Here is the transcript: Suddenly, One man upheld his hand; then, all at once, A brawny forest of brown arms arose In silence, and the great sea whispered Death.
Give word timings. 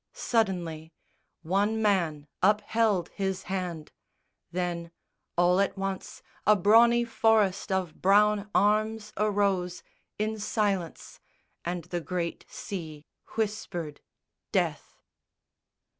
Suddenly, 0.13 0.91
One 1.43 1.79
man 1.79 2.25
upheld 2.41 3.09
his 3.09 3.43
hand; 3.43 3.91
then, 4.51 4.89
all 5.37 5.59
at 5.59 5.77
once, 5.77 6.23
A 6.47 6.55
brawny 6.55 7.05
forest 7.05 7.71
of 7.71 8.01
brown 8.01 8.49
arms 8.55 9.13
arose 9.15 9.83
In 10.17 10.39
silence, 10.39 11.19
and 11.63 11.83
the 11.83 12.01
great 12.01 12.45
sea 12.49 13.05
whispered 13.35 14.01
Death. 14.51 14.97